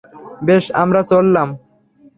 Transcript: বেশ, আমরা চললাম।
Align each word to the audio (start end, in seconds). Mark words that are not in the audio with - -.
বেশ, 0.45 0.63
আমরা 0.73 1.01
চললাম। 1.03 1.47